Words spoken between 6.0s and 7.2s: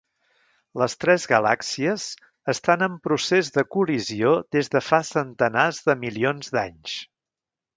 milions d'anys.